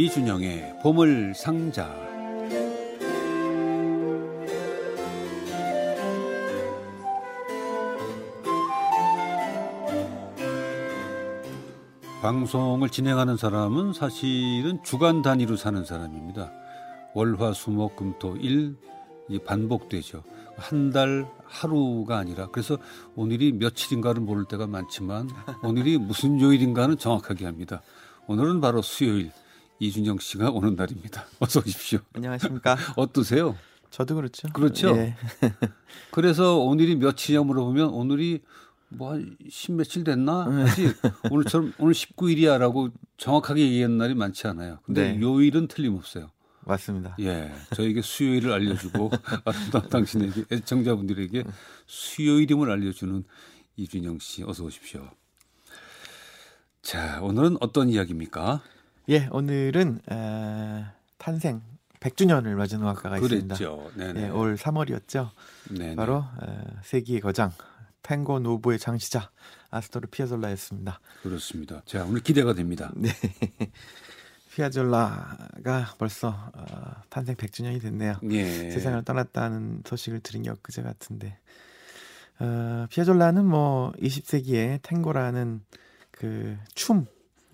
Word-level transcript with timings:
이준영의 0.00 0.78
보물 0.82 1.34
상자. 1.34 1.94
방송을 12.22 12.88
진행하는 12.88 13.36
사람은 13.36 13.92
사실은 13.92 14.82
주간 14.82 15.20
단위로 15.20 15.56
사는 15.56 15.84
사람입니다. 15.84 16.50
월화 17.14 17.52
수목 17.52 17.96
금토 17.96 18.38
일 18.38 18.78
반복되죠. 19.44 20.24
한 20.56 20.92
달 20.92 21.30
하루가 21.44 22.16
아니라 22.16 22.46
그래서 22.46 22.78
오늘이 23.16 23.52
며칠인가를 23.52 24.22
모를 24.22 24.46
때가 24.46 24.66
많지만 24.66 25.28
오늘이 25.62 25.98
무슨 25.98 26.40
요일인가는 26.40 26.96
정확하게 26.96 27.44
합니다. 27.44 27.82
오늘은 28.28 28.62
바로 28.62 28.80
수요일 28.80 29.30
이준영 29.80 30.18
씨가 30.18 30.50
오는 30.50 30.76
날입니다. 30.76 31.24
어서 31.40 31.60
오십시오. 31.60 31.98
안녕하십니까? 32.12 32.76
어떠세요? 32.96 33.56
저도 33.90 34.14
그렇죠. 34.14 34.48
그렇죠. 34.52 34.96
예. 34.96 35.16
그래서 36.12 36.58
오늘이 36.58 36.94
며칠이냐 36.96 37.42
물어보면 37.42 37.88
오늘이 37.88 38.42
뭐한 38.90 39.36
십 39.48 39.72
며칠 39.72 40.04
됐나? 40.04 40.44
아직 40.44 40.94
오늘처럼 41.30 41.72
오늘 41.78 41.94
19일이야라고 41.94 42.92
정확하게 43.16 43.62
얘기한 43.62 43.98
날이 43.98 44.14
많지 44.14 44.46
않아요. 44.48 44.80
근데 44.84 45.12
네. 45.12 45.20
요일은 45.20 45.66
틀림없어요. 45.66 46.30
맞습니다. 46.66 47.16
예. 47.20 47.52
저에게 47.74 48.02
수요일을 48.02 48.52
알려주고 48.52 49.10
아름다운 49.44 49.88
당신에게 49.88 50.44
애청자분들에게 50.52 51.44
수요일임을 51.86 52.70
알려주는 52.70 53.24
이준영 53.76 54.18
씨 54.18 54.42
어서 54.44 54.64
오십시오. 54.64 55.08
자, 56.82 57.20
오늘은 57.22 57.56
어떤 57.60 57.88
이야기입니까? 57.88 58.62
예, 59.10 59.28
오늘은 59.32 60.02
에, 60.08 60.84
탄생 61.18 61.62
100주년을 61.98 62.54
맞은 62.54 62.80
음악가가 62.80 63.18
있습니다. 63.18 63.56
예, 64.16 64.28
올 64.28 64.54
3월이었죠. 64.54 65.30
네네. 65.68 65.96
바로 65.96 66.24
에, 66.40 66.46
세기의 66.84 67.20
거장 67.20 67.50
탱고 68.04 68.38
노브의 68.38 68.78
장시자 68.78 69.32
아스토르 69.70 70.06
피아졸라였습니다. 70.12 71.00
그렇습니다. 71.22 71.82
자, 71.86 72.04
오늘 72.04 72.20
기대가 72.20 72.54
됩니다. 72.54 72.92
네. 72.94 73.10
피아졸라가 74.54 75.94
벌써 75.98 76.28
어, 76.54 77.02
탄생 77.08 77.34
100주년이 77.34 77.82
됐네요. 77.82 78.14
예. 78.30 78.70
세상을 78.70 79.02
떠났다는 79.02 79.82
소식을 79.86 80.20
들은 80.20 80.42
게 80.42 80.50
엊그제 80.50 80.82
같은데 80.82 81.36
어, 82.38 82.86
피아졸라는 82.88 83.44
뭐 83.44 83.90
20세기에 83.98 84.82
탱고라는 84.82 85.62
그 86.12 86.56
춤, 86.76 87.06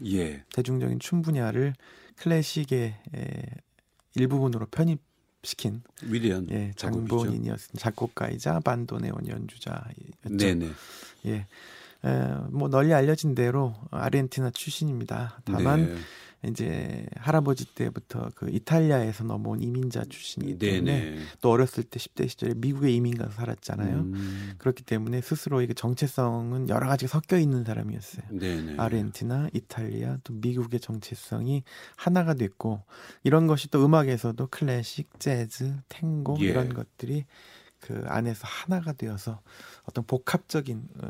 예. 0.05 0.45
대중적인 0.53 0.99
춤 0.99 1.23
분야를 1.23 1.75
클래식의 2.17 2.95
에, 3.15 3.43
일부분으로 4.15 4.67
편입시킨 4.67 5.83
위대한 6.03 6.47
예, 6.51 6.73
장본인이었습니다. 6.77 7.79
작곡가이자 7.79 8.61
반도네온 8.61 9.29
연주자였죠. 9.29 10.37
네네. 10.37 10.71
예. 11.27 11.33
에, 11.33 11.47
뭐 12.51 12.69
널리 12.69 12.93
알려진 12.95 13.35
대로 13.35 13.75
아르헨티나 13.91 14.51
출신입니다. 14.51 15.41
다만 15.45 15.87
네. 15.95 16.01
이제 16.49 17.07
할아버지 17.17 17.65
때부터 17.75 18.31
그 18.35 18.49
이탈리아에서 18.51 19.25
넘어온 19.25 19.61
이민자 19.63 20.05
출신이기 20.09 20.59
때문에 20.59 21.01
네네. 21.01 21.23
또 21.41 21.51
어렸을 21.51 21.85
때 21.85 21.99
10대 21.99 22.29
시절에 22.29 22.55
미국에 22.57 22.91
이민 22.91 23.17
가서 23.17 23.33
살았잖아요. 23.33 23.97
음. 23.97 24.55
그렇기 24.59 24.83
때문에 24.85 25.21
스스로 25.21 25.61
이게 25.61 25.75
정체성은 25.75 26.69
여러 26.69 26.87
가지가 26.89 27.09
섞여 27.09 27.39
있는 27.39 27.65
사람이었어요. 27.65 28.27
네네. 28.31 28.75
아르헨티나, 28.79 29.49
이탈리아, 29.53 30.19
또 30.25 30.35
미국의 30.35 30.81
정체성이 30.81 31.65
하나가 31.97 32.35
됐고 32.35 32.83
이런 33.25 33.47
것이 33.47 33.71
또 33.71 33.85
음악에서도 33.85 34.47
클래식, 34.49 35.19
재즈, 35.19 35.77
탱고 35.89 36.39
예. 36.41 36.47
이런 36.47 36.73
것들이 36.73 37.25
그 37.81 38.03
안에서 38.07 38.47
하나가 38.47 38.93
되어서 38.93 39.41
어떤 39.85 40.05
복합적인 40.05 40.89
어, 41.03 41.09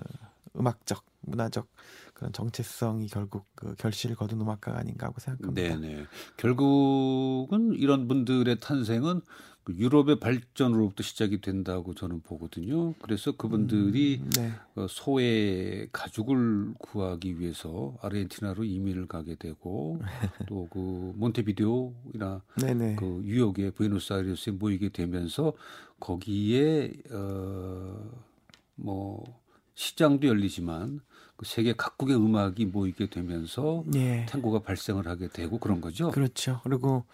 음악적, 0.58 1.04
문화적 1.20 1.68
그런 2.16 2.32
정체성이 2.32 3.08
결국 3.08 3.46
그 3.54 3.74
결실을 3.74 4.16
거둔 4.16 4.40
음악가가 4.40 4.78
아닌가 4.78 5.06
하고 5.06 5.20
생각합니다. 5.20 5.76
네네. 5.76 6.06
결국은 6.38 7.74
이런 7.74 8.08
분들의 8.08 8.58
탄생은 8.58 9.20
그 9.64 9.74
유럽의 9.74 10.20
발전으로부터 10.20 11.02
시작이 11.02 11.40
된다고 11.40 11.92
저는 11.92 12.20
보거든요. 12.22 12.94
그래서 13.02 13.32
그분들이 13.32 14.20
음, 14.22 14.30
네. 14.30 14.52
어, 14.76 14.86
소의 14.88 15.88
가죽을 15.92 16.72
구하기 16.78 17.40
위해서 17.40 17.96
아르헨티나로 18.00 18.64
이민을 18.64 19.08
가게 19.08 19.34
되고 19.34 20.00
또 20.48 20.68
그 20.70 21.12
몬테비데오나 21.16 22.42
네네. 22.60 22.96
그 22.96 23.22
뉴욕의 23.24 23.72
부에노스아이레스에 23.72 24.52
모이게 24.54 24.90
되면서 24.90 25.52
거기에 26.00 26.92
어뭐 28.78 29.24
시장도 29.74 30.28
열리지만 30.28 31.00
그 31.00 31.15
세계 31.44 31.74
각국의 31.74 32.16
음악이 32.16 32.66
모이게 32.66 33.08
되면서 33.10 33.84
예. 33.94 34.26
탱고가 34.28 34.60
발생을 34.60 35.06
하게 35.06 35.28
되고 35.28 35.58
그런 35.58 35.80
거죠. 35.80 36.10
그렇죠. 36.10 36.60
그리고 36.64 37.04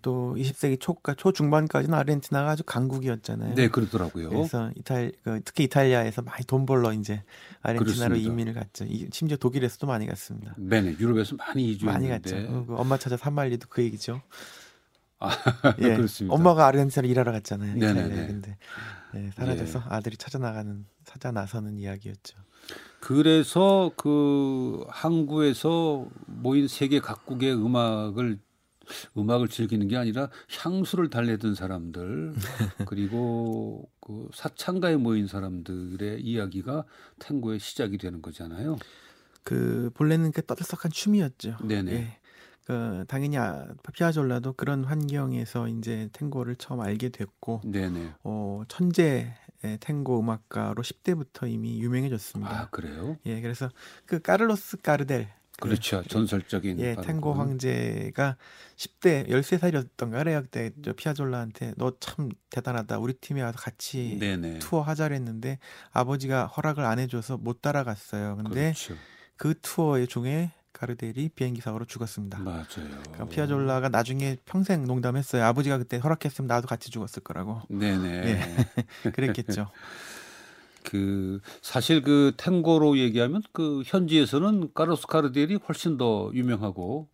또 0.00 0.34
20세기 0.38 0.78
초까 0.80 1.14
초중반까지는 1.14 1.96
아르헨티나가 1.96 2.50
아주 2.50 2.62
강국이었잖아요. 2.64 3.54
네, 3.54 3.68
그렇더라고요. 3.68 4.28
그래서 4.30 4.70
이탈 4.76 5.12
그 5.24 5.40
특히 5.44 5.64
이탈리아에서 5.64 6.22
많이 6.22 6.44
돈 6.44 6.66
벌러 6.66 6.92
이제 6.92 7.22
아르헨티나로 7.62 8.10
그렇습니다. 8.10 8.16
이민을 8.16 8.54
갔죠. 8.54 8.86
심지어 9.10 9.36
독일에서도 9.36 9.86
많이 9.86 10.06
갔습니다. 10.06 10.54
네 10.56 10.80
네, 10.80 10.96
유럽에서 10.98 11.36
많이 11.36 11.70
이주했는데 11.70 12.08
많이 12.10 12.22
갔죠. 12.22 12.66
그 12.66 12.76
엄마 12.76 12.96
찾아 12.96 13.16
산말리도 13.16 13.66
그 13.68 13.82
얘기죠. 13.82 14.22
아, 15.20 15.30
예. 15.82 15.96
그렇습니다. 15.96 16.32
엄마가 16.34 16.66
아르헨티나로 16.66 17.08
일하러 17.08 17.32
갔잖아요. 17.32 17.74
네네네. 17.74 18.26
근데 18.28 18.56
예, 19.16 19.30
사라져서 19.34 19.80
예. 19.80 19.84
아들이 19.88 20.16
찾아 20.16 20.38
나가는 20.38 20.86
찾아 21.04 21.32
나서는 21.32 21.76
이야기였죠. 21.76 22.38
그래서 23.00 23.92
그 23.96 24.84
항구에서 24.88 26.06
모인 26.26 26.68
세계 26.68 27.00
각국의 27.00 27.54
음악을 27.54 28.38
음악을 29.16 29.48
즐기는 29.48 29.86
게 29.88 29.96
아니라 29.96 30.30
향수를 30.50 31.10
달래던 31.10 31.54
사람들 31.54 32.32
그리고 32.88 33.88
그 34.00 34.28
사창가에 34.32 34.96
모인 34.96 35.26
사람들의 35.26 36.22
이야기가 36.22 36.84
탱고의 37.18 37.60
시작이 37.60 37.98
되는 37.98 38.22
거잖아요. 38.22 38.76
그 39.42 39.90
본래는 39.94 40.32
그 40.32 40.44
떠들썩한 40.44 40.90
춤이었죠. 40.92 41.58
네네. 41.62 41.92
예. 41.92 42.18
그 42.66 43.04
당연히 43.08 43.38
아, 43.38 43.66
피아졸라도 43.94 44.52
그런 44.52 44.84
환경에서 44.84 45.68
이제 45.68 46.10
탱고를 46.12 46.56
처음 46.56 46.80
알게 46.80 47.08
됐고, 47.08 47.62
네네. 47.64 48.12
어 48.24 48.62
천재 48.68 49.34
탱고 49.80 50.20
음악가로 50.20 50.82
10대부터 50.82 51.50
이미 51.50 51.80
유명해졌습니다. 51.82 52.50
아 52.60 52.68
그래요? 52.70 53.18
예, 53.26 53.40
그래서 53.40 53.68
그 54.06 54.20
까를로스 54.20 54.78
가르델 54.78 55.28
그 55.60 55.68
그렇죠. 55.70 56.02
전설적인 56.04 56.78
예, 56.78 56.94
탱고 56.94 57.34
황제가 57.34 58.36
10대 58.76 59.28
13살이었던가 59.28 60.22
레학 60.22 60.52
때 60.52 60.70
피아졸라한테 60.96 61.74
너 61.76 61.92
참 61.98 62.28
대단하다. 62.50 62.98
우리 63.00 63.14
팀에 63.14 63.42
와서 63.42 63.58
같이 63.58 64.18
네네. 64.20 64.60
투어 64.60 64.82
하자를 64.82 65.16
했는데 65.16 65.58
아버지가 65.90 66.46
허락을 66.46 66.84
안 66.84 67.00
해줘서 67.00 67.36
못 67.38 67.60
따라갔어요. 67.60 68.36
근데 68.36 68.72
그렇죠. 68.72 68.94
그 69.36 69.54
투어의 69.60 70.06
중에 70.06 70.52
가르델이 70.72 71.30
비행기 71.30 71.60
사고로 71.60 71.84
죽었습니다. 71.84 72.38
맞아요. 72.38 72.64
그러니까 72.66 73.24
피아졸라가 73.26 73.88
나중에 73.88 74.36
평생 74.44 74.84
농담했어요. 74.84 75.44
아버지가 75.44 75.78
그때 75.78 75.96
허락했으면 75.98 76.46
나도 76.46 76.66
같이 76.66 76.90
죽었을 76.90 77.22
거라고. 77.22 77.62
네네. 77.68 78.08
예. 78.26 78.40
그랬겠죠. 79.10 79.70
그 80.84 81.40
사실 81.60 82.02
그 82.02 82.32
탱고로 82.36 82.98
얘기하면 82.98 83.42
그 83.52 83.82
현지에서는 83.84 84.70
카르스 84.74 85.06
카르델이 85.06 85.56
훨씬 85.68 85.98
더 85.98 86.30
유명하고 86.32 87.08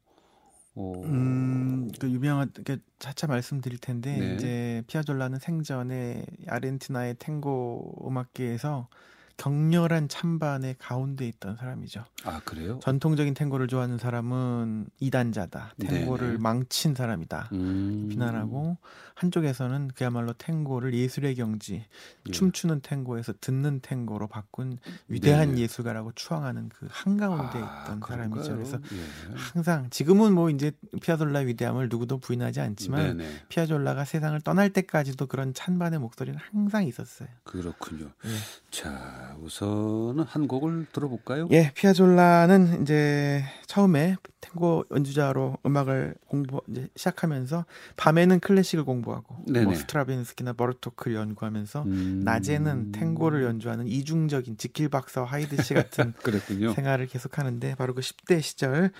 어. 0.76 1.02
음, 1.04 1.90
그 1.98 2.10
유명한 2.10 2.50
그 2.64 2.78
차차 2.98 3.26
말씀드릴 3.26 3.78
텐데 3.78 4.16
네. 4.16 4.34
이제 4.34 4.82
피아졸라는 4.88 5.38
생전에 5.38 6.24
아르헨티나의 6.48 7.14
탱고 7.18 8.06
음악계에서 8.08 8.88
격렬한 9.36 10.08
찬반의 10.08 10.76
가운데 10.78 11.26
있던 11.28 11.56
사람이죠. 11.56 12.04
아 12.24 12.40
그래요? 12.44 12.78
전통적인 12.82 13.34
탱고를 13.34 13.66
좋아하는 13.68 13.98
사람은 13.98 14.86
이단자다. 15.00 15.74
탱고를 15.80 16.26
네네. 16.28 16.38
망친 16.38 16.94
사람이다. 16.94 17.50
음. 17.52 18.08
비난하고 18.10 18.78
한쪽에서는 19.14 19.88
그야말로 19.94 20.32
탱고를 20.32 20.94
예술의 20.94 21.36
경지, 21.36 21.84
예. 22.26 22.32
춤추는 22.32 22.80
탱고에서 22.80 23.32
듣는 23.40 23.80
탱고로 23.80 24.26
바꾼 24.26 24.78
위대한 25.08 25.50
네네. 25.50 25.60
예술가라고 25.62 26.12
추앙하는 26.14 26.68
그 26.68 26.88
한가운데 26.90 27.58
아, 27.58 27.82
있던 27.84 28.00
그런가요? 28.00 28.42
사람이죠. 28.42 28.54
그래서 28.54 28.78
예. 28.92 29.34
항상 29.36 29.88
지금은 29.90 30.32
뭐 30.34 30.50
이제 30.50 30.72
피아졸라 31.00 31.40
위대함을 31.40 31.88
누구도 31.88 32.18
부인하지 32.18 32.60
않지만 32.60 33.16
네네. 33.16 33.44
피아졸라가 33.48 34.04
세상을 34.04 34.40
떠날 34.40 34.70
때까지도 34.70 35.26
그런 35.26 35.54
찬반의 35.54 36.00
목소리는 36.00 36.38
항상 36.50 36.84
있었어요. 36.86 37.28
그렇군요. 37.44 38.06
예. 38.24 38.30
자. 38.70 39.23
자, 39.24 39.34
우선은 39.40 40.24
한 40.24 40.46
곡을 40.46 40.86
들어볼까요? 40.92 41.48
예, 41.50 41.72
피아졸라는 41.74 42.82
이제 42.82 43.42
처음에 43.66 44.16
탱고 44.44 44.84
연주자로 44.90 45.56
음악을 45.64 46.14
공부 46.28 46.60
이제 46.68 46.88
시작하면서 46.96 47.64
밤에는 47.96 48.40
클래식을 48.40 48.84
공부하고 48.84 49.36
뭐 49.64 49.74
스트라빈스키나 49.74 50.52
버르토크를 50.52 51.16
연구하면서 51.16 51.82
음... 51.84 52.20
낮에는 52.24 52.92
탱고를 52.92 53.42
연주하는 53.44 53.86
이중적인 53.86 54.58
지킬 54.58 54.90
박사와 54.90 55.26
하이드 55.26 55.62
씨 55.62 55.72
같은 55.72 56.12
생활을 56.74 57.06
계속하는데 57.06 57.74
바로 57.76 57.94
그 57.94 58.02
10대 58.02 58.42
시절 58.42 58.90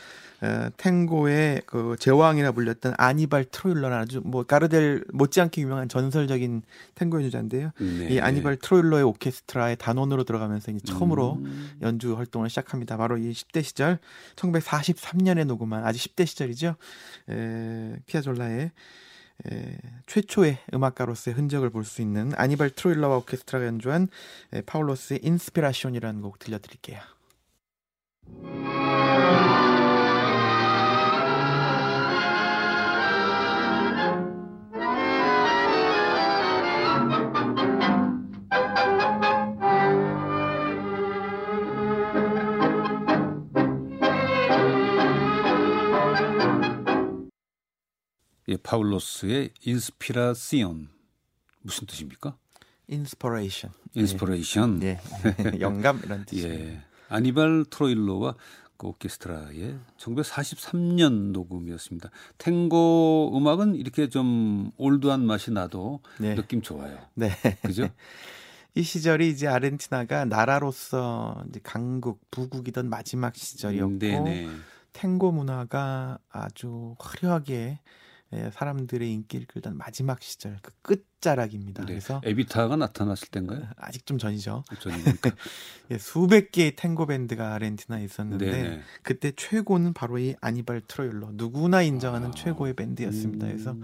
어, 0.41 0.69
탱고의 0.77 1.63
그 1.67 1.97
제왕이라 1.99 2.53
불렸던 2.53 2.95
아니발 2.97 3.47
트로일로는 3.51 3.97
아주 3.97 4.23
뭐 4.25 4.45
가르델 4.45 5.05
못지않게 5.13 5.61
유명한 5.61 5.89
전설적인 5.89 6.63
탱고 6.95 7.19
연주자인데요. 7.19 7.71
네. 7.79 8.09
이 8.11 8.21
아니발 8.21 8.57
트로일러의 8.57 9.05
오케스트라의 9.05 9.77
단원으로 9.77 10.25
들어가면서 10.25 10.71
이제 10.71 10.81
처음으로 10.85 11.35
음... 11.35 11.71
연주 11.83 12.17
활동을 12.17 12.49
시작합니다. 12.49 12.97
바로 12.97 13.19
이 13.19 13.31
10대 13.33 13.63
시절 13.63 13.99
1943년 14.37 15.34
에 15.39 15.45
녹음한 15.45 15.85
아직 15.85 16.15
10대 16.15 16.27
시절이죠. 16.27 16.77
에, 17.31 17.97
피아졸라의 18.07 18.71
에, 19.47 19.79
최초의 20.07 20.59
음악가로서의 20.73 21.35
흔적을 21.37 21.71
볼 21.71 21.85
수 21.85 22.03
있는 22.03 22.33
아니발 22.37 22.71
트로일러와 22.71 23.17
오케스트라가 23.19 23.67
연주한 23.67 24.09
에, 24.53 24.61
파울로스의 24.63 25.21
인스피라션이라는 25.23 26.21
곡 26.23 26.39
들려드릴게요. 26.39 27.01
예, 48.49 48.57
파울로스의 48.57 49.51
Inspiración 49.63 50.89
무슨 51.63 51.87
뜻입니까? 51.87 52.37
Inspiration. 52.89 53.71
Inspiration. 53.95 54.83
예. 54.83 55.01
예. 55.55 55.61
영감 55.61 56.01
이런 56.05 56.25
뜻이에요. 56.27 56.53
예. 56.53 56.83
아니발 57.09 57.65
트로일로와 57.71 58.35
그 58.77 58.89
오케스트라의 58.89 59.79
1943년 59.99 61.33
녹음이었습니다. 61.33 62.11
탱고 62.39 63.33
음악은 63.35 63.77
이렇게 63.77 64.09
좀 64.09 64.71
old한 64.77 65.25
맛이 65.25 65.51
나도 65.51 66.01
네. 66.19 66.35
느낌 66.35 66.61
좋아요. 66.61 66.99
네. 67.15 67.31
그죠? 67.63 67.89
이 68.77 68.83
시절이 68.83 69.31
이제 69.31 69.47
아르헨티나가 69.47 70.25
나라로서 70.25 71.45
이제 71.49 71.61
강국, 71.63 72.21
부국이던 72.33 72.91
마지막 72.91 73.37
시절이었고 73.37 74.27
음, 74.27 74.65
탱고 74.93 75.31
문화가 75.31 76.19
아주 76.29 76.97
화려하게 76.99 77.55
예, 77.55 77.81
사람들의 78.53 79.13
인기를 79.13 79.47
끌던 79.47 79.77
마지막 79.77 80.23
시절 80.23 80.59
그 80.61 80.73
끝자락입니다. 80.83 81.83
네. 81.83 81.93
그래서 81.93 82.21
에비타가 82.25 82.77
나타났을 82.77 83.29
때인가요? 83.29 83.69
아직 83.77 84.07
좀 84.07 84.19
전이죠. 84.19 84.65
전입니까? 84.81 85.31
예, 85.93 85.99
수백 85.99 86.51
개의 86.51 86.75
탱고 86.75 87.07
밴드가 87.07 87.55
아르헨티나에 87.55 88.03
있었는데 88.03 88.51
네네. 88.51 88.81
그때 89.03 89.33
최고는 89.37 89.93
바로 89.93 90.19
이 90.19 90.35
아니발 90.41 90.83
트로일로 90.87 91.31
누구나 91.35 91.83
인정하는 91.83 92.29
아, 92.29 92.33
최고의 92.33 92.75
밴드였습니다. 92.75 93.47
음. 93.47 93.53
그래서 93.53 93.77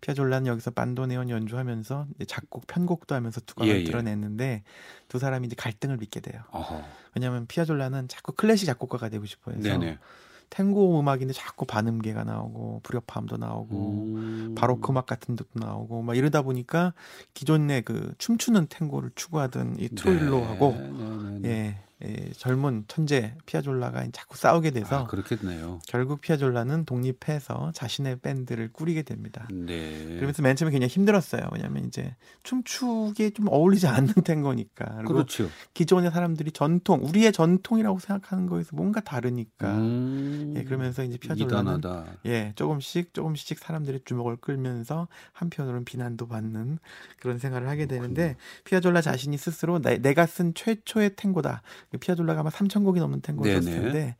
피아졸라는 0.00 0.46
여기서 0.46 0.70
반도네온 0.70 1.28
연주하면서 1.28 2.06
작곡 2.26 2.66
편곡도 2.66 3.14
하면서 3.14 3.40
두각을 3.40 3.74
예, 3.74 3.80
예. 3.80 3.84
드러냈는데 3.84 4.62
두 5.08 5.18
사람이 5.18 5.46
이제 5.46 5.56
갈등을 5.56 5.98
빚게 5.98 6.20
돼요. 6.20 6.42
어허. 6.50 6.82
왜냐하면 7.14 7.46
피아졸라는 7.46 8.08
자꾸 8.08 8.32
클래식 8.32 8.66
작곡가가 8.66 9.08
되고 9.08 9.26
싶어해서 9.26 9.62
네네. 9.62 9.98
탱고 10.50 10.98
음악인데 11.00 11.32
자꾸 11.32 11.64
반음계가 11.64 12.24
나오고 12.24 12.80
불협화음도 12.82 13.36
나오고 13.36 13.76
음. 13.76 14.54
바로크 14.56 14.90
음악 14.90 15.06
같은 15.06 15.36
것도 15.36 15.48
나오고 15.54 16.02
막 16.02 16.16
이러다 16.16 16.42
보니까 16.42 16.92
기존의 17.34 17.82
그 17.82 18.12
춤추는 18.18 18.66
탱고를 18.68 19.12
추구하던 19.14 19.76
이 19.78 19.88
트로일로하고 19.88 20.72
네, 20.72 20.90
네, 20.90 21.38
네, 21.38 21.48
예 21.48 21.89
예, 22.02 22.30
젊은 22.32 22.84
천재 22.88 23.34
피아졸라가 23.44 24.06
자꾸 24.12 24.38
싸우게 24.38 24.70
돼서 24.70 25.00
아, 25.00 25.06
그렇겠네요. 25.06 25.80
결국 25.86 26.20
피아졸라는 26.22 26.86
독립해서 26.86 27.72
자신의 27.74 28.20
밴드를 28.20 28.72
꾸리게 28.72 29.02
됩니다. 29.02 29.46
네. 29.50 30.06
그러면서 30.14 30.42
맨 30.42 30.56
처음에 30.56 30.72
굉장히 30.72 30.90
힘들었어요. 30.90 31.48
왜냐하면 31.52 31.84
이제 31.84 32.16
춤추기에 32.42 33.30
좀 33.30 33.48
어울리지 33.48 33.86
않는 33.86 34.14
탱고니까. 34.24 35.02
그렇죠. 35.02 35.50
기존의 35.74 36.10
사람들이 36.10 36.52
전통, 36.52 37.04
우리의 37.04 37.32
전통이라고 37.32 37.98
생각하는 37.98 38.46
거에서 38.46 38.70
뭔가 38.74 39.00
다르니까. 39.00 39.76
음, 39.76 40.54
예, 40.56 40.64
그러면서 40.64 41.04
이제 41.04 41.18
피아졸라는 41.18 41.78
이단하다. 41.78 42.12
예, 42.26 42.52
조금씩 42.56 43.12
조금씩 43.12 43.58
사람들의 43.58 44.02
주목을 44.06 44.36
끌면서 44.36 45.08
한편으로는 45.32 45.84
비난도 45.84 46.28
받는 46.28 46.78
그런 47.20 47.38
생활을 47.38 47.68
하게 47.68 47.86
되는데 47.86 48.36
피아졸라 48.64 49.02
자신이 49.02 49.36
스스로 49.36 49.80
내, 49.80 49.98
내가 49.98 50.24
쓴 50.26 50.54
최초의 50.54 51.16
탱고다. 51.16 51.62
피아졸라가 51.98 52.40
아마 52.40 52.50
3천 52.50 52.84
곡이 52.84 53.00
넘는 53.00 53.20
탱고를 53.20 53.62
썼을 53.62 53.82
텐데 53.82 54.16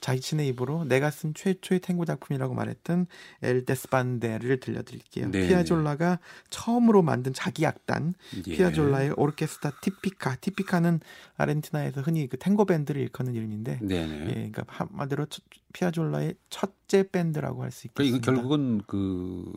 자신의 0.00 0.48
입으로 0.48 0.84
내가 0.84 1.10
쓴 1.10 1.34
최초의 1.34 1.80
탱고 1.80 2.06
작품이라고 2.06 2.54
말했던 2.54 3.06
엘 3.42 3.64
데스반데를 3.66 4.58
들려드릴게요. 4.60 5.30
네 5.30 5.46
피아졸라가 5.48 6.20
처음으로 6.48 7.02
만든 7.02 7.34
자기 7.34 7.66
악단 7.66 8.14
예. 8.46 8.56
피아졸라의 8.56 9.12
오르케스타 9.16 9.72
티피카. 9.82 10.36
티피카는 10.36 11.00
아르헨티나에서 11.36 12.00
흔히 12.00 12.28
그 12.28 12.38
탱고 12.38 12.64
밴드를 12.64 13.02
일컫는 13.02 13.34
이름인데, 13.34 13.80
네 13.82 13.96
예, 13.96 14.32
그러니까 14.32 14.64
한마디로 14.68 15.26
피아졸라의 15.74 16.34
첫째 16.48 17.04
밴드라고 17.10 17.62
할 17.62 17.70
수 17.70 17.86
있겠습니다. 17.88 18.20
그러니까 18.20 18.32
결국은 18.32 18.80
그 18.86 19.52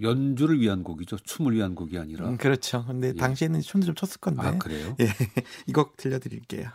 연주를 0.00 0.60
위한 0.60 0.84
곡이죠. 0.84 1.16
춤을 1.18 1.54
위한 1.54 1.74
곡이 1.74 1.98
아니라. 1.98 2.28
음, 2.28 2.36
그렇죠. 2.36 2.84
근데 2.86 3.08
예. 3.08 3.12
당시에는 3.14 3.60
춤도 3.62 3.86
좀 3.86 3.94
췄을 3.96 4.20
건데. 4.20 4.42
아 4.42 4.56
그래요? 4.58 4.96
예, 5.00 5.06
이곡 5.66 5.96
들려드릴게요. 5.96 6.68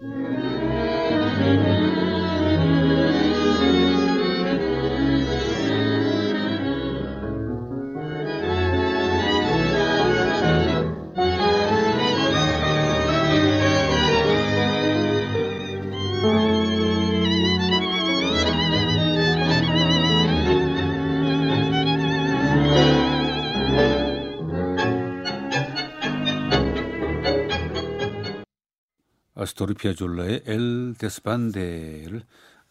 Música 0.00 0.93
아스토르 29.54 29.74
피아졸라의 29.74 30.42
엘 30.46 30.94
데스반데를 30.98 32.22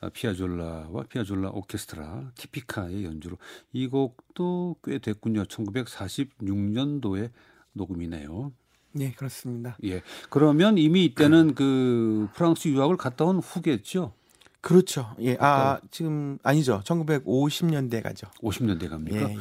아, 0.02 0.10
피아졸라와 0.10 1.04
피아졸라 1.10 1.50
오케스트라 1.50 2.32
티피카의 2.36 3.06
연주로 3.06 3.38
이 3.72 3.88
곡도 3.88 4.76
꽤 4.84 5.00
됐군요. 5.00 5.44
1946년도에 5.46 7.32
녹음이네요. 7.74 8.52
네, 8.92 9.14
그렇습니다. 9.14 9.78
예. 9.86 10.04
그러면 10.30 10.78
이미 10.78 11.06
이때는 11.06 11.56
그 11.56 12.28
프랑스 12.36 12.68
유학을 12.68 12.98
갔다 12.98 13.26
온 13.26 13.40
후겠죠? 13.40 14.14
그렇죠. 14.62 15.16
예. 15.20 15.36
아, 15.40 15.80
지금 15.90 16.38
아니죠. 16.44 16.82
1950년대 16.86 18.04
가죠. 18.04 18.28
50년대 18.42 18.90
갑니까? 18.90 19.30
예, 19.30 19.34
예. 19.34 19.40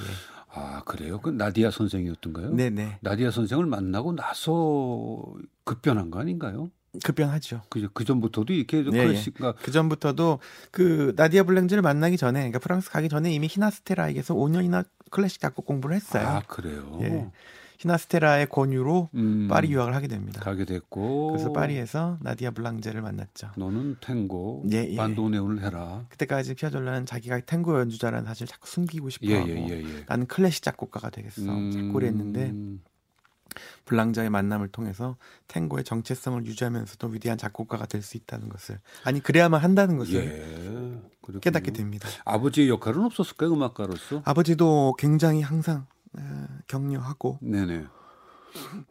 아, 0.55 0.83
그래요? 0.85 1.21
그 1.21 1.31
나디아 1.31 1.71
선생이었던가요? 1.71 2.55
네, 2.55 2.71
네. 2.71 2.99
나디아 3.03 3.31
선생을 3.31 3.67
만나고 3.67 4.15
나서 4.15 5.23
급변한 5.65 6.11
거 6.11 6.21
아닌가요? 6.21 6.71
급변하죠. 7.03 7.63
그, 7.69 7.89
그 7.93 8.05
전부터도 8.05 8.53
이렇게 8.53 8.83
네, 8.83 8.91
클래식가 8.91 9.49
예. 9.49 9.53
그 9.63 9.71
전부터도 9.71 10.41
그 10.71 11.15
나디아 11.17 11.45
블랭즈를 11.45 11.83
만나기 11.83 12.17
전에 12.17 12.41
그러니까 12.41 12.59
프랑스 12.59 12.91
가기 12.91 13.09
전에 13.09 13.33
이미 13.33 13.49
히나스테라에게서 13.51 14.35
5년이나 14.35 14.85
클래식 15.11 15.41
작곡 15.41 15.65
공부를 15.65 15.97
했어요. 15.97 16.27
아 16.27 16.43
그래요. 16.47 16.99
예. 17.03 17.31
히나스테라의 17.79 18.47
권유로 18.47 19.09
음, 19.15 19.49
파리 19.49 19.73
유학을 19.73 19.95
하게 19.95 20.07
됩니다. 20.07 20.41
가게 20.41 20.65
됐고 20.65 21.33
그래서 21.33 21.53
파리에서 21.53 22.19
나디아 22.21 22.53
블랑제를 22.53 23.03
만났죠. 23.03 23.51
너는 23.57 23.97
탱고 24.01 24.65
예, 24.73 24.87
예. 24.89 24.97
반도네온을 24.97 25.65
해라. 25.65 26.05
그때까지 26.11 26.55
피아졸라는 26.55 27.07
자기가 27.07 27.41
탱고 27.41 27.81
연주자라는 27.81 28.25
사실 28.27 28.47
자꾸 28.47 28.69
숨기고 28.69 29.11
싶어하고 29.11 29.49
예, 29.49 29.55
예, 29.55 29.69
예, 29.69 29.83
예, 29.83 30.05
나는 30.07 30.27
클래식 30.27 30.63
작곡가가 30.63 31.11
되겠어. 31.11 31.43
음, 31.43 31.73
자꾸 31.73 32.05
했는데 32.05 32.53
블랑자의 33.85 34.31
만남을 34.31 34.69
통해서 34.69 35.17
탱고의 35.49 35.85
정체성을 35.85 36.45
유지하면서도 36.47 37.09
위대한 37.09 37.39
작곡가가 37.39 37.87
될 37.87 38.03
수 38.03 38.17
있다는 38.17 38.49
것을 38.49 38.79
아니 39.05 39.21
그래야만 39.21 39.61
한다는 39.61 39.97
것을 39.99 40.15
예, 40.17 41.39
깨닫게 41.41 41.73
됩니다. 41.73 42.09
아버지의 42.25 42.69
역할은 42.69 43.05
없었을까요 43.05 43.53
음악가로서? 43.53 44.23
아버지도 44.25 44.95
굉장히 44.99 45.41
항상 45.41 45.87
에, 46.19 46.23
격려하고 46.67 47.39
네네. 47.41 47.85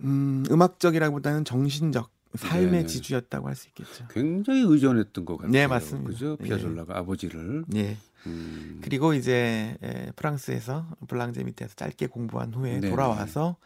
음, 0.01 0.43
음악적이라기보다는 0.49 1.45
정신적 1.45 2.09
삶의 2.35 2.71
네네. 2.71 2.85
지주였다고 2.85 3.47
할 3.49 3.55
수 3.55 3.67
있겠죠. 3.67 4.05
굉장히 4.09 4.61
의존했던 4.61 5.25
것 5.25 5.35
같아요. 5.37 5.51
네, 5.51 5.67
맞습니다. 5.67 6.09
그죠? 6.09 6.37
피아졸라가 6.37 6.93
네. 6.93 6.99
아버지를. 6.99 7.65
네. 7.67 7.97
음. 8.25 8.79
그리고 8.81 9.13
이제 9.13 9.75
프랑스에서 10.15 10.85
블랑제 11.07 11.43
밑에서 11.43 11.73
짧게 11.75 12.07
공부한 12.07 12.53
후에 12.53 12.75
네네. 12.79 12.89
돌아와서 12.89 13.57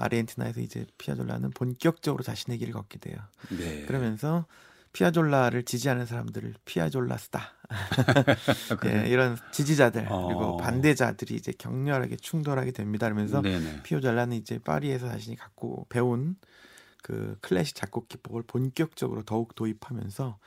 아르헨티나에서 0.00 0.60
이제 0.60 0.86
피아졸라는 0.98 1.50
본격적으로 1.50 2.22
자신의 2.22 2.58
길을 2.58 2.72
걷게 2.72 2.98
돼요. 2.98 3.16
네. 3.50 3.84
그러면서 3.86 4.46
피아졸라를 4.92 5.62
지지하는 5.64 6.06
사람들을 6.06 6.54
피아졸라스다. 6.64 7.52
네, 8.82 9.08
이런 9.08 9.36
지지자들 9.52 10.06
어. 10.10 10.26
그리고 10.26 10.56
반대자들이 10.56 11.34
이제 11.34 11.52
격렬하게 11.56 12.16
충돌하게 12.16 12.72
됩니다. 12.72 13.06
그러면서 13.08 13.42
피아졸라는 13.84 14.36
이제 14.36 14.58
파리에서 14.58 15.08
자신이 15.08 15.36
갖고 15.36 15.86
배운 15.88 16.36
그 17.02 17.36
클래식 17.40 17.76
작곡 17.76 18.08
기법을 18.08 18.42
본격적으로 18.46 19.22
더욱 19.22 19.54
도입하면서 19.54 20.38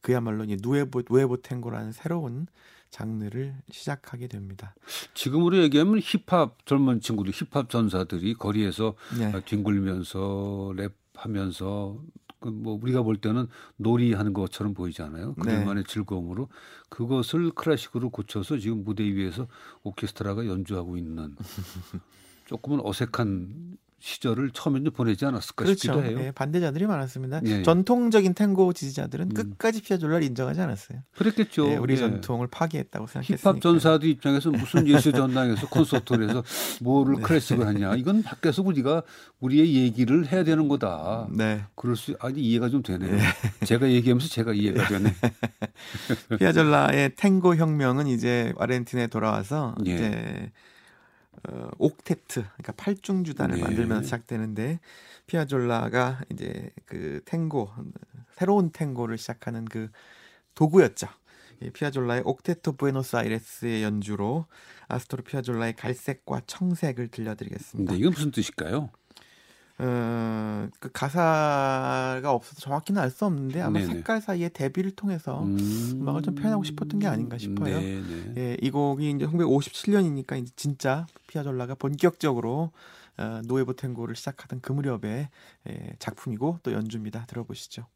그야말로 0.00 0.44
이제 0.44 0.56
누에보 0.60 1.02
누에보 1.08 1.42
탱고라는 1.42 1.92
새로운 1.92 2.46
장르를 2.90 3.54
시작하게 3.70 4.28
됩니다. 4.28 4.74
지금으로 5.14 5.58
얘기하면 5.58 6.00
힙합 6.00 6.64
젊은 6.66 7.00
친구들 7.00 7.32
힙합 7.32 7.70
전사들이 7.70 8.34
거리에서 8.34 8.94
네. 9.18 9.32
뒹굴면서 9.44 10.72
랩하면서 11.14 12.00
그뭐 12.40 12.78
우리가 12.80 13.02
볼 13.02 13.16
때는 13.16 13.48
놀이하는 13.76 14.32
것처럼 14.32 14.74
보이잖아요. 14.74 15.34
그들만의 15.34 15.84
네. 15.84 15.92
즐거움으로 15.92 16.48
그것을 16.88 17.50
클래식으로 17.50 18.10
고쳐서 18.10 18.58
지금 18.58 18.84
무대 18.84 19.02
위에서 19.02 19.48
오케스트라가 19.82 20.46
연주하고 20.46 20.96
있는 20.96 21.34
조금은 22.46 22.80
어색한 22.84 23.76
시절을 24.00 24.50
처음에는 24.52 24.92
보내지 24.92 25.24
않았을까 25.26 25.64
그렇죠. 25.64 25.92
싶기도 25.92 26.04
해요. 26.04 26.18
예, 26.20 26.30
반대자들이 26.30 26.86
많았습니다. 26.86 27.40
예, 27.46 27.58
예. 27.58 27.62
전통적인 27.62 28.34
탱고 28.34 28.72
지지자들은 28.72 29.30
음. 29.30 29.34
끝까지 29.34 29.82
피아졸라를 29.82 30.24
인정하지 30.24 30.60
않았어요. 30.60 31.00
그랬겠죠. 31.16 31.68
예, 31.72 31.76
우리 31.76 31.94
예. 31.94 31.98
전통을 31.98 32.46
파괴했다고 32.46 33.06
생각했으니까. 33.08 33.50
힙합 33.50 33.60
전사들 33.60 34.08
입장에서 34.08 34.50
무슨 34.50 34.86
예술 34.86 35.12
전당에서 35.12 35.66
콘서트를 35.70 36.28
해서 36.28 36.44
뭐를 36.80 37.16
네. 37.16 37.22
클래식을 37.22 37.66
하냐. 37.66 37.96
이건 37.96 38.22
밖에서 38.22 38.62
우리가 38.62 39.02
우리의 39.40 39.74
얘기를 39.74 40.30
해야 40.30 40.44
되는 40.44 40.68
거다. 40.68 41.26
네. 41.30 41.64
그럴 41.74 41.96
수 41.96 42.16
아니 42.20 42.40
이해가 42.40 42.68
좀 42.68 42.82
되네요. 42.82 43.16
네. 43.16 43.22
제가 43.66 43.90
얘기하면서 43.90 44.28
제가 44.28 44.52
이해가 44.52 44.86
되네. 44.86 45.14
피아졸라의 46.38 47.16
탱고 47.16 47.56
혁명은 47.56 48.06
이제 48.06 48.52
아르헨티나에 48.58 49.08
돌아와서 49.08 49.74
예. 49.86 49.92
이제 49.92 50.52
어, 51.48 51.70
옥테트 51.78 52.42
그러니까 52.42 52.72
팔중주단을 52.72 53.56
네. 53.56 53.62
만들면서 53.62 54.04
시작되는데 54.04 54.80
피아졸라가 55.26 56.20
이제 56.30 56.70
그 56.86 57.20
탱고 57.24 57.70
새로운 58.32 58.70
탱고를 58.70 59.18
시작하는 59.18 59.64
그 59.64 59.90
도구였죠. 60.54 61.08
예, 61.62 61.70
피아졸라의 61.70 62.22
옥테토 62.24 62.72
부에노스아이레스의 62.72 63.82
연주로 63.82 64.46
아스토르 64.88 65.22
피아졸라의 65.24 65.74
갈색과 65.76 66.42
청색을 66.46 67.08
들려드리겠습니다. 67.08 67.92
네, 67.92 67.98
이건 67.98 68.12
무슨 68.12 68.30
뜻일까요? 68.30 68.90
어, 69.80 70.68
그 70.80 70.90
가사가 70.92 72.32
없어서 72.32 72.60
정확히는 72.60 73.00
알 73.00 73.10
수 73.10 73.24
없는데 73.24 73.60
아마 73.60 73.78
네네. 73.78 73.94
색깔 73.94 74.20
사이의 74.20 74.50
대비를 74.50 74.90
통해서 74.92 75.44
음... 75.44 75.98
음악을 76.02 76.22
좀 76.22 76.34
표현하고 76.34 76.64
싶었던 76.64 76.98
게 77.00 77.06
아닌가 77.06 77.38
싶어요. 77.38 77.80
네네. 77.80 78.34
예, 78.36 78.56
이 78.60 78.70
곡이 78.70 79.10
이제 79.10 79.26
1957년이니까 79.26 80.38
이제 80.40 80.52
진짜 80.56 81.06
피아졸라가 81.28 81.74
본격적으로 81.76 82.72
어, 83.18 83.40
노에보 83.46 83.74
탱고를 83.74 84.14
시작하던 84.16 84.60
그 84.60 84.72
무렵의 84.72 85.28
예, 85.68 85.92
작품이고 85.98 86.58
또 86.62 86.72
연주입니다. 86.72 87.26
들어보시죠. 87.26 87.86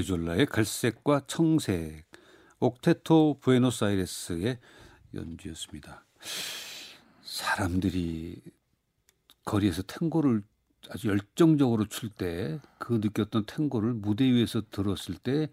피에졸라의 0.00 0.46
갈색과 0.46 1.22
청색, 1.26 2.04
옥테토 2.60 3.38
부에노스아이레스의 3.40 4.58
연주였습니다. 5.14 6.04
사람들이 7.22 8.40
거리에서 9.44 9.82
탱고를 9.82 10.42
아주 10.90 11.08
열정적으로 11.08 11.86
출 11.86 12.10
때 12.10 12.58
그 12.78 12.94
느꼈던 13.02 13.44
탱고를 13.46 13.92
무대 13.94 14.24
위에서 14.24 14.62
들었을 14.70 15.16
때 15.16 15.48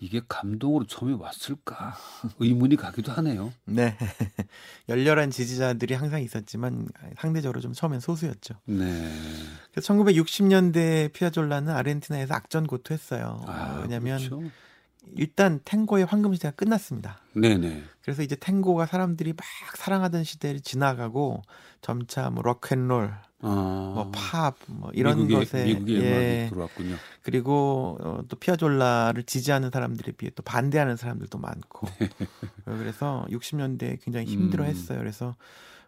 이게 0.00 0.20
감동으로 0.28 0.86
처음에 0.86 1.14
왔을까 1.14 1.96
의문이 2.38 2.76
가기도 2.76 3.10
하네요. 3.12 3.52
네. 3.64 3.96
열렬한 4.88 5.30
지지자들이 5.30 5.94
항상 5.94 6.22
있었지만 6.22 6.88
상대적으로 7.18 7.60
좀 7.60 7.72
처음엔 7.72 7.98
소수였죠. 8.00 8.54
네. 8.66 9.12
그래서 9.72 9.94
1960년대 9.94 11.12
피아졸라는 11.12 11.74
아르헨티나에서 11.74 12.34
악전 12.34 12.66
고투했어요. 12.66 13.44
아, 13.46 13.80
왜냐하면 13.82 14.18
그렇죠. 14.18 14.42
일단 15.16 15.60
탱고의 15.64 16.04
황금 16.04 16.34
시대가 16.34 16.54
끝났습니다. 16.54 17.20
네네. 17.34 17.82
그래서 18.02 18.22
이제 18.22 18.36
탱고가 18.36 18.86
사람들이 18.86 19.32
막 19.32 19.46
사랑하던 19.76 20.24
시대를 20.24 20.60
지나가고 20.60 21.42
점차 21.80 22.30
뭐 22.30 22.42
록앤롤, 22.42 23.14
아. 23.40 23.92
뭐 23.94 24.10
팝, 24.12 24.56
뭐 24.66 24.90
이런 24.92 25.18
미국의, 25.18 25.38
것에 25.38 25.64
미국의 25.64 26.02
예. 26.02 26.46
들어왔군요. 26.50 26.96
그리고 27.22 27.98
어, 28.00 28.20
또 28.28 28.36
피아졸라를 28.36 29.22
지지하는 29.24 29.70
사람들에 29.70 30.12
비해 30.12 30.30
또 30.34 30.42
반대하는 30.42 30.96
사람들도 30.96 31.38
많고 31.38 31.86
네. 32.00 32.08
그래서 32.64 33.26
60년대에 33.30 34.02
굉장히 34.02 34.26
힘들어했어요. 34.26 34.98
음. 34.98 35.00
그래서 35.00 35.36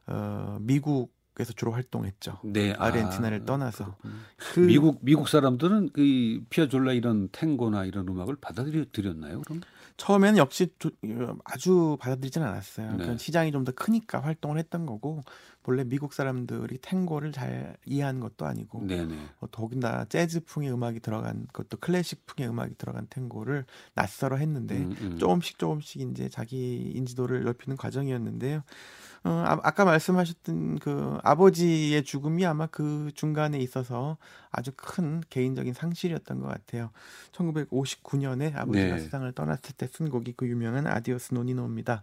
어, 0.06 0.58
미국 0.60 1.12
에서 1.40 1.52
주로 1.54 1.72
활동했죠. 1.72 2.38
네, 2.44 2.72
아르헨티나를 2.72 3.40
아, 3.42 3.44
떠나서 3.46 3.96
그 4.36 4.60
미국 4.60 4.98
미국 5.02 5.28
사람들은 5.28 5.90
그 5.92 6.42
피아졸라 6.50 6.92
이런 6.92 7.28
탱고나 7.32 7.84
이런 7.84 8.06
음악을 8.08 8.36
받아들였나요? 8.40 9.42
그럼 9.42 9.60
처음에는 9.96 10.38
역시 10.38 10.68
아주 11.44 11.96
받아들이지는 12.00 12.46
않았어요. 12.46 12.96
네. 12.96 13.16
시장이 13.18 13.52
좀 13.52 13.64
더 13.64 13.72
크니까 13.72 14.20
활동을 14.20 14.56
했던 14.58 14.86
거고 14.86 15.22
본래 15.62 15.84
미국 15.84 16.14
사람들이 16.14 16.78
탱고를 16.78 17.32
잘 17.32 17.76
이해하는 17.84 18.20
것도 18.20 18.46
아니고 18.46 18.86
네네. 18.86 19.14
어, 19.40 19.46
더군다나 19.50 20.06
재즈풍의 20.06 20.72
음악이 20.72 21.00
들어간 21.00 21.46
것도 21.52 21.76
클래식풍의 21.78 22.48
음악이 22.48 22.76
들어간 22.78 23.06
탱고를 23.10 23.66
낯설어 23.94 24.36
했는데 24.36 24.78
음, 24.78 24.94
음. 25.00 25.18
조금씩 25.18 25.58
조금씩 25.58 26.00
이제 26.00 26.30
자기 26.30 26.90
인지도를 26.94 27.44
넓히는 27.44 27.76
과정이었는데요. 27.76 28.62
어, 29.22 29.44
아까 29.62 29.84
말씀하셨던 29.84 30.78
그 30.78 31.18
아버지의 31.22 32.04
죽음이 32.04 32.46
아마 32.46 32.66
그 32.66 33.10
중간에 33.14 33.58
있어서 33.58 34.16
아주 34.50 34.72
큰 34.74 35.20
개인적인 35.28 35.74
상실이었던 35.74 36.40
것 36.40 36.48
같아요. 36.48 36.90
1959년에 37.32 38.56
아버지가 38.56 38.94
네. 38.94 38.98
세상을 38.98 39.30
떠났을 39.32 39.74
때 39.76 39.86
쓴 39.90 40.08
곡이 40.08 40.34
그 40.36 40.46
유명한 40.48 40.86
Adiós 40.86 41.34
Nonino입니다. 41.34 42.02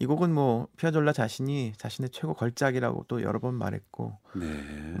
이 0.00 0.06
곡은 0.06 0.32
뭐 0.32 0.68
피아졸라 0.76 1.12
자신이 1.12 1.72
자신의 1.76 2.10
최고 2.10 2.34
걸작이라고 2.34 3.04
또 3.08 3.22
여러 3.22 3.38
번 3.40 3.54
말했고 3.54 4.16
네. 4.36 4.46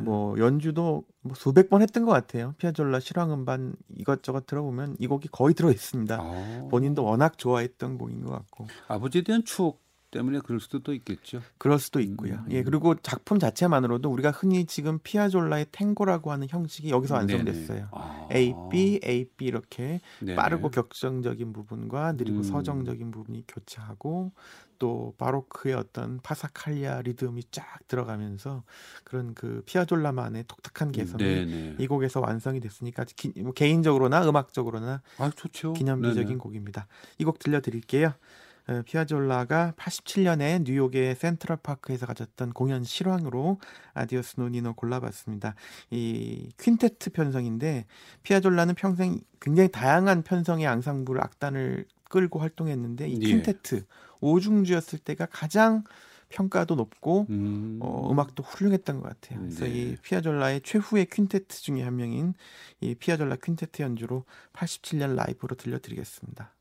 뭐 0.00 0.38
연주도 0.38 1.04
뭐 1.22 1.34
수백 1.34 1.70
번 1.70 1.82
했던 1.82 2.04
것 2.04 2.12
같아요. 2.12 2.54
피아졸라 2.58 3.00
실황 3.00 3.32
음반 3.32 3.74
이것저것 3.96 4.46
들어보면 4.46 4.96
이 4.98 5.06
곡이 5.06 5.28
거의 5.28 5.54
들어 5.54 5.70
있습니다. 5.70 6.18
아. 6.20 6.68
본인도 6.70 7.04
워낙 7.04 7.38
좋아했던 7.38 7.98
곡인 7.98 8.24
것 8.24 8.32
같고 8.32 8.66
아버지에 8.88 9.22
대한 9.22 9.44
추억 9.44 9.80
때문에 10.10 10.40
그럴 10.44 10.60
수도 10.60 10.78
또 10.80 10.92
있겠죠. 10.94 11.42
그럴 11.58 11.78
수도 11.78 12.00
있고요. 12.00 12.34
음. 12.34 12.46
예, 12.50 12.62
그리고 12.62 12.94
작품 12.96 13.38
자체만으로도 13.38 14.10
우리가 14.10 14.30
흔히 14.30 14.64
지금 14.66 14.98
피아졸라의 15.02 15.66
탱고라고 15.72 16.32
하는 16.32 16.46
형식이 16.48 16.90
여기서 16.90 17.14
완성됐어요. 17.14 17.88
아. 17.92 18.28
A, 18.32 18.54
B, 18.70 19.00
A, 19.04 19.24
B 19.36 19.46
이렇게 19.46 20.00
네네. 20.20 20.34
빠르고 20.36 20.70
격정적인 20.70 21.52
부분과 21.52 22.12
느리고 22.12 22.38
음. 22.38 22.42
서정적인 22.42 23.10
부분이 23.10 23.44
교차하고 23.48 24.32
또 24.78 25.14
바로크의 25.18 25.74
어떤 25.74 26.20
파사칼리아 26.20 27.02
리듬이 27.02 27.42
쫙 27.50 27.64
들어가면서 27.88 28.62
그런 29.04 29.34
그 29.34 29.62
피아졸라만의 29.66 30.44
독특한 30.46 30.92
개성이 30.92 31.24
네네. 31.24 31.76
이 31.78 31.86
곡에서 31.88 32.20
완성이 32.20 32.60
됐으니까 32.60 33.04
기, 33.16 33.32
뭐 33.42 33.52
개인적으로나 33.52 34.28
음악적으로나 34.28 35.02
아, 35.18 35.30
좋죠. 35.34 35.72
기념비적인 35.72 36.26
네네. 36.26 36.38
곡입니다. 36.38 36.86
이 37.18 37.24
곡 37.24 37.38
들려드릴게요. 37.40 38.14
피아졸라가 38.84 39.74
87년에 39.76 40.62
뉴욕의 40.64 41.14
센트럴 41.16 41.58
파크에서 41.62 42.06
가졌던 42.06 42.52
공연 42.52 42.84
실황으로 42.84 43.58
Adiós 43.94 44.40
Nonino 44.40 44.74
골라봤습니다. 44.74 45.54
이 45.90 46.50
퀸테트 46.58 47.10
편성인데 47.10 47.86
피아졸라는 48.22 48.74
평생 48.74 49.20
굉장히 49.40 49.70
다양한 49.70 50.22
편성의 50.22 50.66
앙상블 50.66 51.20
악단을 51.20 51.86
끌고 52.10 52.38
활동했는데 52.38 53.08
이 53.08 53.18
예. 53.22 53.26
퀸테트 53.26 53.74
예. 53.76 53.82
오중주였을 54.20 54.98
때가 54.98 55.26
가장 55.26 55.84
평가도 56.28 56.74
높고 56.74 57.26
음. 57.30 57.78
어, 57.80 58.10
음악도 58.10 58.42
훌륭했던 58.42 59.00
것 59.00 59.08
같아요. 59.08 59.40
그래서 59.40 59.64
네. 59.64 59.70
이 59.70 59.96
피아졸라의 60.02 60.60
최후의 60.62 61.06
퀸테트 61.06 61.62
중에 61.62 61.82
한 61.82 61.96
명인 61.96 62.34
이 62.80 62.94
피아졸라 62.94 63.36
퀸테트 63.42 63.80
연주로 63.82 64.24
87년 64.52 65.14
라이브로 65.14 65.56
들려드리겠습니다. 65.56 66.52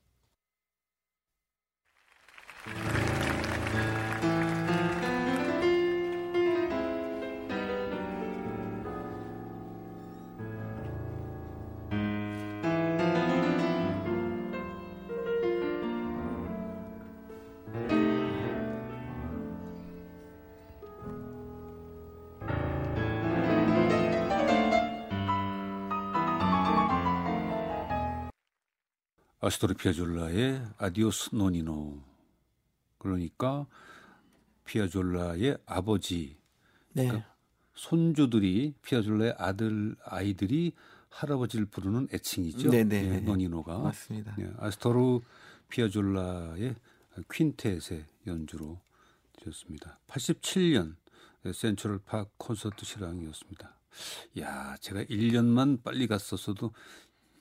아스토르 29.47 29.75
피아졸라의 29.75 30.62
Adiós 30.77 31.29
Nonino 31.34 32.16
그러니까 33.07 33.65
피아졸라의 34.65 35.57
아버지 35.65 36.37
네. 36.91 37.07
그러니까 37.07 37.33
손주들이 37.73 38.73
피아졸라의 38.81 39.35
아들 39.37 39.95
아이들이 40.03 40.73
할아버지를 41.09 41.65
부르는 41.67 42.09
애칭이죠. 42.13 42.69
네네. 42.69 42.83
네, 42.83 43.09
네, 43.09 43.19
Nonino가 43.22 43.79
맞습니다. 43.79 44.35
네, 44.37 44.51
아스토르 44.57 45.21
피아졸라의 45.69 46.75
퀸텟의 47.29 48.03
연주로 48.27 48.79
되었습니다. 49.41 49.99
87년 50.07 50.95
센트럴 51.53 51.99
파크 52.05 52.29
콘서트 52.37 52.85
실황이었습니다. 52.85 53.73
야, 54.39 54.75
제가 54.81 55.03
1년만 55.03 55.81
빨리 55.81 56.07
갔었어도 56.07 56.73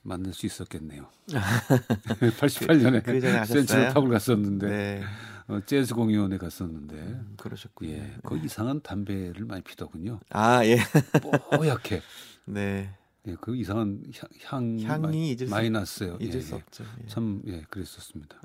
만날 0.03 0.33
수 0.33 0.47
있었겠네요. 0.47 1.11
88년에 1.27 3.03
그, 3.03 3.21
그 3.21 3.45
센트럴 3.45 3.93
팝을 3.93 4.09
갔었는데 4.09 4.69
네. 4.69 5.03
어, 5.49 5.61
재즈 5.65 5.95
공연에 5.95 6.39
갔었는데 6.39 6.97
음, 6.97 7.35
그러셨군요. 7.37 7.91
예, 7.93 8.15
그 8.25 8.35
네. 8.35 8.43
이상한 8.45 8.81
담배를 8.81 9.45
많이 9.45 9.63
피더군요. 9.63 10.21
아 10.31 10.65
예. 10.67 10.79
뽀얗게. 11.57 12.03
네. 12.47 12.91
예, 13.29 13.37
그 13.41 13.57
이상한 13.57 14.03
향, 14.45 14.79
향이 14.81 15.03
많이, 15.03 15.31
잊을 15.33 15.49
많이 15.49 15.71
났어요. 15.71 16.17
잊을 16.21 16.35
예, 16.37 16.41
수 16.41 16.55
예. 16.55 16.57
없죠. 16.59 16.85
예. 17.03 17.07
참 17.09 17.43
예, 17.47 17.63
그랬었습니다. 17.71 18.37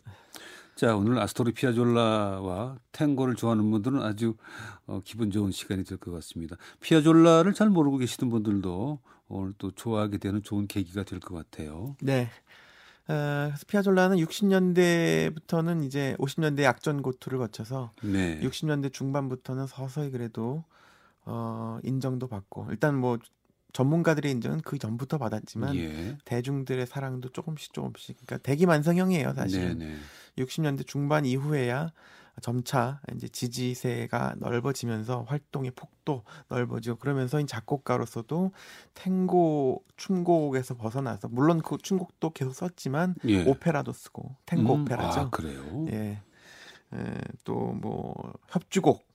자, 0.75 0.95
오늘 0.95 1.19
아스토리 1.19 1.51
피아졸라와 1.53 2.77
탱고를 2.91 3.35
좋아하는 3.35 3.69
분들은 3.69 4.01
아주 4.01 4.35
어, 4.87 5.01
기분 5.03 5.29
좋은 5.29 5.51
시간이 5.51 5.83
될 5.83 5.97
것 5.97 6.11
같습니다. 6.11 6.55
피아졸라를 6.79 7.53
잘 7.53 7.69
모르고 7.69 7.97
계시던 7.97 8.29
분들도 8.29 8.99
오늘 9.27 9.53
또 9.57 9.71
좋아하게 9.71 10.17
되는 10.17 10.41
좋은 10.41 10.67
계기가 10.67 11.03
될 11.03 11.19
것 11.19 11.35
같아요. 11.35 11.95
네. 12.01 12.29
어, 13.11 13.53
피아졸라는 13.67 14.17
60년대부터는 14.17 15.83
이제 15.83 16.15
50년대 16.17 16.63
약전 16.63 17.01
고투를 17.01 17.39
거쳐서 17.39 17.91
네. 18.03 18.39
60년대 18.39 18.93
중반부터는 18.93 19.67
서서히 19.67 20.11
그래도 20.11 20.63
어, 21.25 21.79
인정도 21.83 22.27
받고 22.27 22.67
일단 22.71 22.95
뭐 22.95 23.19
전문가들의 23.73 24.31
인정은 24.31 24.61
그 24.61 24.77
전부터 24.77 25.17
받았지만 25.17 25.75
예. 25.75 26.17
대중들의 26.25 26.85
사랑도 26.87 27.29
조금씩 27.29 27.73
조금씩 27.73 28.17
그러니까 28.25 28.37
대기만성형이에요 28.37 29.33
사실. 29.33 29.77
네, 29.77 29.85
네. 29.85 29.97
60년대 30.37 30.87
중반 30.87 31.25
이후에야 31.25 31.91
점차 32.41 32.99
이제 33.15 33.27
지지세가 33.27 34.35
넓어지면서 34.37 35.23
활동의 35.23 35.71
폭도 35.71 36.23
넓어지고 36.49 36.97
그러면서 36.97 37.39
이 37.39 37.45
작곡가로서도 37.45 38.51
탱고 38.93 39.83
춤곡에서 39.97 40.75
벗어나서 40.75 41.29
물론 41.29 41.61
그 41.61 41.77
춤곡도 41.77 42.31
계속 42.31 42.53
썼지만 42.53 43.15
예. 43.27 43.45
오페라도 43.45 43.93
쓰고 43.93 44.35
탱고 44.45 44.75
음, 44.75 44.81
오페라죠. 44.81 45.19
아, 45.19 45.29
그래요? 45.29 45.85
예. 45.91 46.19
또뭐 47.43 48.33
협주곡 48.49 49.11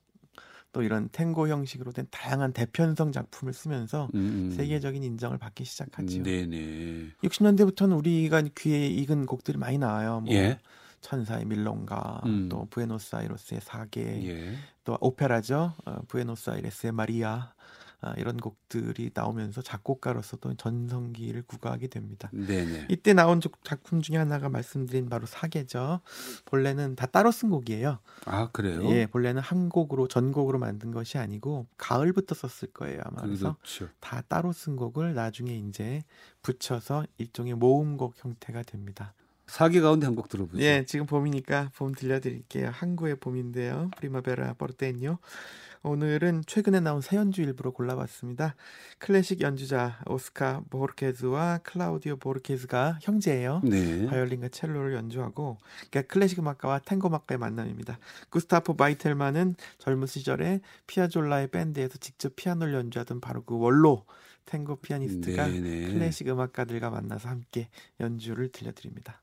또 0.76 0.82
이런 0.82 1.08
탱고 1.10 1.48
형식으로 1.48 1.90
된 1.92 2.06
다양한 2.10 2.52
대편성 2.52 3.10
작품을 3.10 3.54
쓰면서 3.54 4.10
음. 4.14 4.50
음. 4.50 4.50
세계적인 4.50 5.02
인정을 5.02 5.38
받기 5.38 5.64
시작하지요. 5.64 6.22
네네. 6.22 7.12
60년대부터는 7.22 7.96
우리가 7.96 8.42
귀에 8.54 8.86
익은 8.86 9.24
곡들이 9.24 9.56
많이 9.56 9.78
나와요. 9.78 10.20
뭐 10.20 10.34
예. 10.34 10.58
천사의 11.06 11.44
밀롱가, 11.44 12.22
음. 12.26 12.48
또 12.48 12.66
부에노스아이레스의 12.70 13.60
사계, 13.62 14.26
예. 14.26 14.56
또 14.82 14.98
오페라죠. 15.00 15.72
어, 15.84 15.98
부에노스아이레스의 16.08 16.92
마리아. 16.92 17.52
아, 18.00 18.12
이런 18.18 18.36
곡들이 18.36 19.10
나오면서 19.14 19.62
작곡가로서도 19.62 20.54
전성기를 20.54 21.42
구가하게 21.42 21.86
됩니다. 21.86 22.28
네네. 22.32 22.88
이때 22.90 23.14
나온 23.14 23.40
작품 23.64 24.02
중에 24.02 24.18
하나가 24.18 24.50
말씀드린 24.50 25.08
바로 25.08 25.26
사계죠. 25.26 26.00
본래는 26.44 26.96
다 26.96 27.06
따로 27.06 27.30
쓴 27.30 27.48
곡이에요. 27.48 27.98
아 28.26 28.50
그래요? 28.52 28.82
예, 28.90 29.06
본래는 29.06 29.40
한 29.40 29.70
곡으로 29.70 30.08
전곡으로 30.08 30.58
만든 30.58 30.90
것이 30.90 31.16
아니고 31.16 31.66
가을부터 31.78 32.34
썼을 32.34 32.72
거예요 32.74 33.00
아마. 33.04 33.22
그래서 33.22 33.56
그렇죠. 33.56 33.88
다 33.98 34.22
따로 34.28 34.52
쓴 34.52 34.76
곡을 34.76 35.14
나중에 35.14 35.56
이제 35.56 36.02
붙여서 36.42 37.06
일종의 37.16 37.54
모음곡 37.54 38.22
형태가 38.22 38.62
됩니다. 38.64 39.14
사기 39.46 39.80
가운데 39.80 40.06
한 40.06 40.14
곡 40.16 40.28
들어보죠. 40.28 40.60
예, 40.62 40.84
지금 40.86 41.06
봄이니까 41.06 41.70
봄 41.76 41.92
들려드릴게요. 41.94 42.70
한국의 42.72 43.16
봄인데요. 43.16 43.90
Primavera 43.96 44.54
Porteña. 44.54 45.18
오늘은 45.82 46.42
최근에 46.46 46.80
나온 46.80 47.00
새 47.00 47.16
연주 47.16 47.42
일부로 47.42 47.72
골라봤습니다. 47.72 48.56
클래식 48.98 49.40
연주자 49.42 50.00
오스카 50.06 50.62
보르케즈와 50.68 51.58
클라우디오 51.62 52.16
보르케즈가 52.16 52.98
형제예요. 53.02 53.60
네. 53.62 54.06
바이올린과 54.06 54.48
첼로를 54.48 54.94
연주하고 54.94 55.58
그러니까 55.90 56.12
클래식 56.12 56.40
음악가와 56.40 56.80
탱고 56.80 57.06
음악가의 57.08 57.38
만남입니다. 57.38 58.00
구스타프 58.30 58.74
바이텔만은 58.74 59.54
젊은 59.78 60.08
시절에 60.08 60.60
피아졸라의 60.88 61.48
밴드에서 61.52 61.98
직접 61.98 62.34
피아노를 62.34 62.74
연주하던 62.74 63.20
바로 63.20 63.44
그 63.44 63.56
원로 63.56 64.06
탱고 64.46 64.76
피아니스트가 64.76 65.46
네네. 65.46 65.92
클래식 65.92 66.26
음악가들과 66.28 66.90
만나서 66.90 67.28
함께 67.28 67.68
연주를 68.00 68.48
들려드립니다. 68.48 69.22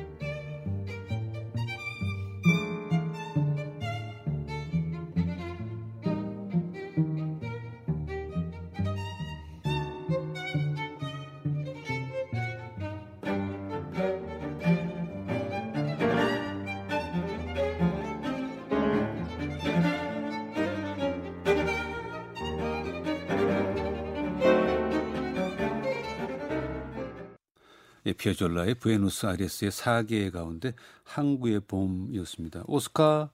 피아졸라의 28.21 28.75
부에노스 28.75 29.25
아이레스의 29.25 29.71
사계 29.71 30.29
가운데 30.29 30.75
항구의 31.05 31.61
봄이었습니다. 31.61 32.65
오스카 32.67 33.31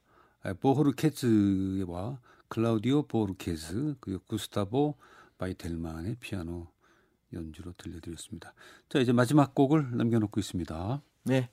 보호르케즈와 0.61 2.19
클라우디오 2.47 3.03
보르케즈 3.03 3.95
그리고 3.99 4.21
구스타보 4.27 4.95
바이텔만의 5.39 6.15
피아노 6.21 6.67
연주로 7.33 7.73
들려드렸습니다. 7.77 8.53
자 8.87 8.99
이제 8.99 9.11
마지막 9.11 9.53
곡을 9.53 9.97
남겨놓고 9.97 10.39
있습니다. 10.39 11.01
네. 11.23 11.49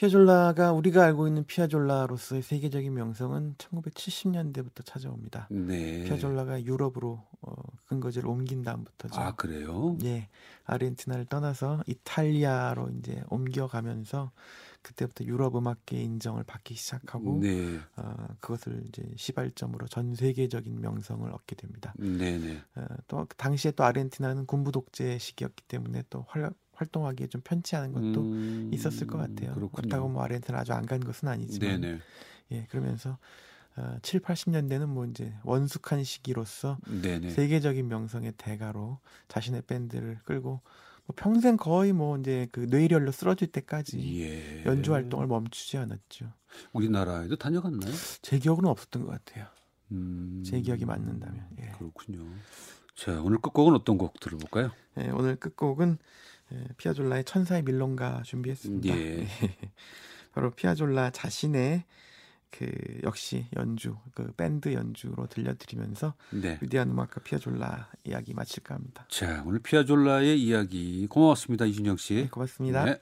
피아졸라가 0.00 0.72
우리가 0.72 1.04
알고 1.04 1.28
있는 1.28 1.44
피아졸라로서의 1.44 2.40
세계적인 2.40 2.94
명성은 2.94 3.56
1970년대부터 3.58 4.82
찾아옵니다. 4.82 5.48
네. 5.50 6.04
피아졸라가 6.04 6.64
유럽으로 6.64 7.22
어, 7.42 7.52
근거지를 7.84 8.26
옮긴 8.26 8.62
다음부터죠. 8.62 9.20
아 9.20 9.32
그래요? 9.32 9.98
예, 10.04 10.30
아르헨티나를 10.64 11.26
떠나서 11.26 11.82
이탈리아로 11.86 12.88
이제 12.98 13.22
옮겨가면서 13.28 14.30
그때부터 14.80 15.24
유럽 15.26 15.54
음악계 15.56 16.00
인정을 16.00 16.44
받기 16.44 16.76
시작하고 16.76 17.40
네. 17.42 17.78
어, 17.96 18.26
그것을 18.40 18.82
이제 18.88 19.02
시발점으로 19.16 19.86
전 19.88 20.14
세계적인 20.14 20.80
명성을 20.80 21.30
얻게 21.30 21.56
됩니다. 21.56 21.92
네네. 21.98 22.38
네. 22.38 22.62
어, 22.76 22.86
또 23.06 23.26
당시에 23.36 23.72
또 23.72 23.84
아르헨티나는 23.84 24.46
군부 24.46 24.72
독재 24.72 25.18
시기였기 25.18 25.64
때문에 25.64 26.04
또 26.08 26.24
활, 26.26 26.50
활동하기에 26.80 27.26
좀 27.28 27.40
편치 27.44 27.76
않은 27.76 27.92
것도 27.92 28.22
음, 28.22 28.70
있었을 28.72 29.06
것 29.06 29.18
같아요. 29.18 29.54
그렇군요. 29.54 29.70
그렇다고 29.70 30.08
뭐 30.08 30.22
아르헨티나 30.24 30.58
아주 30.58 30.72
안 30.72 30.86
간 30.86 31.00
것은 31.00 31.28
아니지만 31.28 31.80
네네. 31.80 31.98
예 32.52 32.66
그러면서 32.70 33.18
어, 33.76 33.98
7, 34.02 34.20
80년대는 34.20 34.86
뭐 34.86 35.06
이제 35.06 35.32
원숙한 35.44 36.02
시기로서 36.02 36.78
네네. 37.02 37.30
세계적인 37.30 37.86
명성의 37.86 38.32
대가로 38.36 38.98
자신의 39.28 39.62
밴드를 39.62 40.18
끌고 40.24 40.60
뭐 41.06 41.14
평생 41.16 41.56
거의 41.56 41.92
뭐 41.92 42.18
이제 42.18 42.48
그 42.50 42.60
뇌혈로 42.68 43.12
쓰러질 43.12 43.48
때까지 43.52 44.20
예. 44.22 44.64
연주 44.64 44.92
활동을 44.94 45.26
멈추지 45.28 45.76
않았죠. 45.76 46.32
우리나라에도 46.72 47.36
다녀갔나요? 47.36 47.92
제 48.22 48.38
기억은 48.38 48.64
없었던 48.66 49.04
것 49.04 49.10
같아요. 49.12 49.46
음, 49.92 50.42
제 50.44 50.60
기억이 50.60 50.84
맞는다면. 50.84 51.46
예. 51.60 51.72
그렇군요. 51.78 52.24
자 52.96 53.20
오늘 53.22 53.38
끝곡은 53.38 53.74
어떤 53.74 53.96
곡 53.98 54.18
들어볼까요? 54.20 54.72
예, 54.98 55.08
오늘 55.10 55.36
끝곡은 55.36 55.92
예, 55.92 56.29
피아졸라의 56.76 57.24
천사의 57.24 57.62
밀롱가 57.62 58.22
준비했습니다. 58.24 58.88
예. 58.96 59.26
바로 60.32 60.50
피아졸라 60.50 61.10
자신의 61.10 61.84
그 62.50 62.66
역시 63.04 63.46
연주 63.56 63.96
그 64.14 64.32
밴드 64.32 64.72
연주로 64.72 65.26
들려드리면서 65.28 66.14
네. 66.30 66.58
위대한 66.60 66.90
음악가 66.90 67.20
피아졸라 67.20 67.90
이야기 68.04 68.34
마칠까 68.34 68.74
합니다. 68.74 69.06
자 69.08 69.42
오늘 69.46 69.60
피아졸라의 69.60 70.40
이야기 70.42 71.06
고맙습니다 71.06 71.64
이준영 71.66 71.96
씨. 71.96 72.14
네, 72.14 72.28
고맙습니다. 72.28 72.84
네. 72.84 73.00